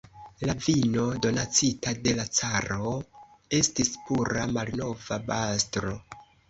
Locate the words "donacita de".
1.25-2.15